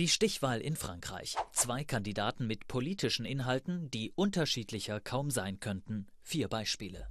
Die 0.00 0.08
Stichwahl 0.08 0.62
in 0.62 0.76
Frankreich. 0.76 1.36
Zwei 1.52 1.84
Kandidaten 1.84 2.46
mit 2.46 2.68
politischen 2.68 3.26
Inhalten, 3.26 3.90
die 3.90 4.12
unterschiedlicher 4.12 4.98
kaum 4.98 5.30
sein 5.30 5.60
könnten. 5.60 6.06
Vier 6.22 6.48
Beispiele. 6.48 7.06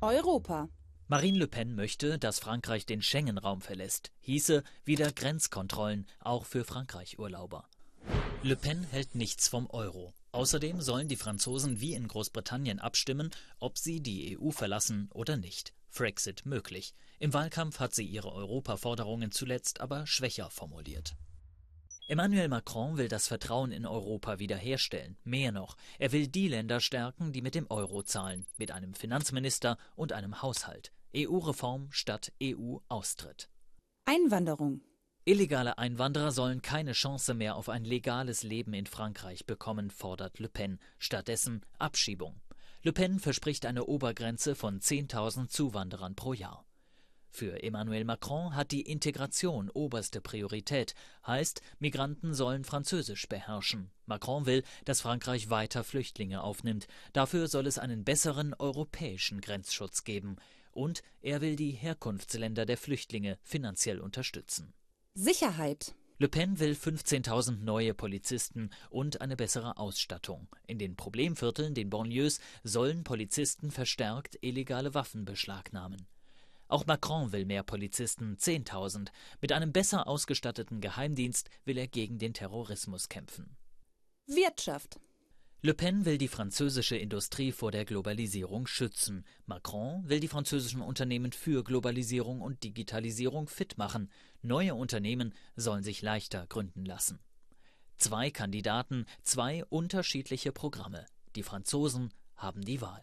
Europa. 0.00 0.68
Marine 1.06 1.38
Le 1.38 1.46
Pen 1.46 1.76
möchte, 1.76 2.18
dass 2.18 2.40
Frankreich 2.40 2.84
den 2.84 3.00
Schengen-Raum 3.00 3.60
verlässt. 3.60 4.10
Hieße 4.22 4.64
wieder 4.84 5.12
Grenzkontrollen, 5.12 6.08
auch 6.18 6.44
für 6.44 6.64
Frankreich-Urlauber. 6.64 7.68
Le 8.42 8.56
Pen 8.56 8.82
hält 8.90 9.14
nichts 9.14 9.46
vom 9.46 9.70
Euro. 9.70 10.12
Außerdem 10.32 10.80
sollen 10.80 11.06
die 11.06 11.14
Franzosen 11.14 11.80
wie 11.80 11.94
in 11.94 12.08
Großbritannien 12.08 12.80
abstimmen, 12.80 13.30
ob 13.60 13.78
sie 13.78 14.00
die 14.00 14.36
EU 14.36 14.50
verlassen 14.50 15.08
oder 15.12 15.36
nicht. 15.36 15.74
Frexit 15.86 16.44
möglich. 16.44 16.92
Im 17.20 17.34
Wahlkampf 17.34 17.78
hat 17.78 17.94
sie 17.94 18.04
ihre 18.04 18.32
Europaforderungen 18.32 19.30
zuletzt 19.30 19.80
aber 19.80 20.08
schwächer 20.08 20.50
formuliert. 20.50 21.14
Emmanuel 22.12 22.48
Macron 22.48 22.98
will 22.98 23.08
das 23.08 23.26
Vertrauen 23.26 23.72
in 23.72 23.86
Europa 23.86 24.38
wiederherstellen. 24.38 25.16
Mehr 25.24 25.50
noch, 25.50 25.78
er 25.98 26.12
will 26.12 26.28
die 26.28 26.46
Länder 26.46 26.78
stärken, 26.78 27.32
die 27.32 27.40
mit 27.40 27.54
dem 27.54 27.66
Euro 27.70 28.02
zahlen, 28.02 28.44
mit 28.58 28.70
einem 28.70 28.92
Finanzminister 28.92 29.78
und 29.96 30.12
einem 30.12 30.42
Haushalt. 30.42 30.92
EU-Reform 31.16 31.88
statt 31.90 32.30
EU-Austritt. 32.42 33.48
Einwanderung. 34.04 34.82
Illegale 35.24 35.78
Einwanderer 35.78 36.32
sollen 36.32 36.60
keine 36.60 36.92
Chance 36.92 37.32
mehr 37.32 37.56
auf 37.56 37.70
ein 37.70 37.86
legales 37.86 38.42
Leben 38.42 38.74
in 38.74 38.84
Frankreich 38.84 39.46
bekommen, 39.46 39.88
fordert 39.88 40.38
Le 40.38 40.50
Pen. 40.50 40.80
Stattdessen 40.98 41.64
Abschiebung. 41.78 42.42
Le 42.82 42.92
Pen 42.92 43.20
verspricht 43.20 43.64
eine 43.64 43.86
Obergrenze 43.86 44.54
von 44.54 44.80
10.000 44.80 45.48
Zuwanderern 45.48 46.14
pro 46.14 46.34
Jahr. 46.34 46.66
Für 47.34 47.62
Emmanuel 47.62 48.04
Macron 48.04 48.54
hat 48.54 48.72
die 48.72 48.82
Integration 48.82 49.70
oberste 49.70 50.20
Priorität, 50.20 50.94
heißt, 51.26 51.62
Migranten 51.78 52.34
sollen 52.34 52.62
Französisch 52.62 53.26
beherrschen. 53.26 53.90
Macron 54.04 54.44
will, 54.44 54.62
dass 54.84 55.00
Frankreich 55.00 55.48
weiter 55.48 55.82
Flüchtlinge 55.82 56.42
aufnimmt. 56.42 56.88
Dafür 57.14 57.48
soll 57.48 57.66
es 57.66 57.78
einen 57.78 58.04
besseren 58.04 58.52
europäischen 58.52 59.40
Grenzschutz 59.40 60.04
geben. 60.04 60.36
Und 60.72 61.02
er 61.22 61.40
will 61.40 61.56
die 61.56 61.70
Herkunftsländer 61.70 62.66
der 62.66 62.76
Flüchtlinge 62.76 63.38
finanziell 63.42 63.98
unterstützen. 64.00 64.74
Sicherheit. 65.14 65.94
Le 66.18 66.28
Pen 66.28 66.60
will 66.60 66.74
15.000 66.74 67.62
neue 67.62 67.94
Polizisten 67.94 68.68
und 68.90 69.22
eine 69.22 69.36
bessere 69.36 69.78
Ausstattung. 69.78 70.48
In 70.66 70.78
den 70.78 70.96
Problemvierteln, 70.96 71.72
den 71.72 71.88
Banlieues, 71.88 72.40
sollen 72.62 73.04
Polizisten 73.04 73.70
verstärkt 73.70 74.36
illegale 74.42 74.92
Waffen 74.92 75.24
beschlagnahmen. 75.24 76.06
Auch 76.72 76.86
Macron 76.86 77.32
will 77.32 77.44
mehr 77.44 77.62
Polizisten, 77.62 78.38
10.000. 78.38 79.08
Mit 79.42 79.52
einem 79.52 79.72
besser 79.72 80.06
ausgestatteten 80.06 80.80
Geheimdienst 80.80 81.50
will 81.66 81.76
er 81.76 81.86
gegen 81.86 82.18
den 82.18 82.32
Terrorismus 82.32 83.10
kämpfen. 83.10 83.58
Wirtschaft. 84.26 84.98
Le 85.60 85.74
Pen 85.74 86.06
will 86.06 86.16
die 86.16 86.28
französische 86.28 86.96
Industrie 86.96 87.52
vor 87.52 87.72
der 87.72 87.84
Globalisierung 87.84 88.66
schützen. 88.66 89.26
Macron 89.44 90.08
will 90.08 90.18
die 90.18 90.28
französischen 90.28 90.80
Unternehmen 90.80 91.32
für 91.32 91.62
Globalisierung 91.62 92.40
und 92.40 92.62
Digitalisierung 92.62 93.48
fit 93.48 93.76
machen. 93.76 94.10
Neue 94.40 94.74
Unternehmen 94.74 95.34
sollen 95.56 95.84
sich 95.84 96.00
leichter 96.00 96.46
gründen 96.46 96.86
lassen. 96.86 97.18
Zwei 97.98 98.30
Kandidaten, 98.30 99.04
zwei 99.24 99.62
unterschiedliche 99.66 100.52
Programme. 100.52 101.04
Die 101.36 101.42
Franzosen 101.42 102.14
haben 102.34 102.62
die 102.62 102.80
Wahl. 102.80 103.02